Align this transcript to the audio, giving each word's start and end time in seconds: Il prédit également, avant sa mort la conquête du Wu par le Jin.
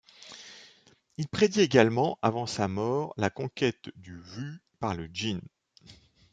Il 1.17 1.27
prédit 1.27 1.61
également, 1.61 2.17
avant 2.23 2.47
sa 2.47 2.67
mort 2.67 3.13
la 3.17 3.29
conquête 3.29 3.91
du 3.97 4.15
Wu 4.17 4.59
par 4.79 4.95
le 4.95 5.07
Jin. 5.13 5.39